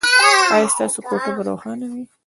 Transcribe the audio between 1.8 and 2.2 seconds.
وي؟